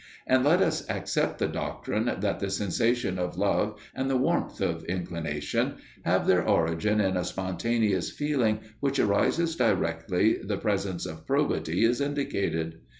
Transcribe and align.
And 0.25 0.43
let 0.43 0.63
us 0.63 0.83
accept 0.89 1.37
the 1.37 1.47
doctrine 1.47 2.05
that 2.21 2.39
the 2.39 2.49
sensation 2.49 3.19
of 3.19 3.37
love 3.37 3.79
and 3.93 4.09
the 4.09 4.17
warmth 4.17 4.59
of 4.59 4.83
inclination 4.85 5.75
have 6.05 6.25
their 6.25 6.41
origin 6.41 6.99
in 6.99 7.15
a 7.17 7.23
spontaneous 7.23 8.09
feeling 8.09 8.61
which 8.79 8.97
arises 8.97 9.55
directly 9.55 10.39
the 10.43 10.57
presence 10.57 11.05
of 11.05 11.27
probity 11.27 11.85
is 11.85 12.01
indicated. 12.01 12.79